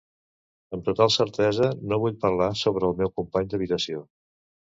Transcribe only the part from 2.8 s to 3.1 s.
el